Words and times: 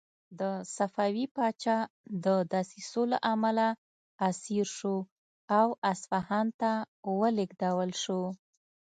د 0.39 0.41
صفوي 0.75 1.25
پاچا 1.35 1.77
د 2.25 2.27
دسیسو 2.53 3.01
له 3.11 3.17
امله 3.33 3.67
اسیر 4.29 4.67
شو 4.77 4.97
او 5.59 5.67
اصفهان 5.91 6.47
ته 6.61 6.71
ولېږدول 7.19 7.91
شو. 8.03 8.21